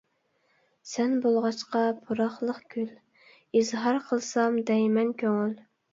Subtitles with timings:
[0.93, 2.89] سەن بولغاچقا پۇراقلىق گۈل،
[3.61, 5.55] ئىزھار قىلسام دەيمەن كۆڭۈل.